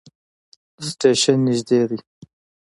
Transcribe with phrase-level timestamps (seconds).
[0.87, 1.97] سټیشن نژدې دی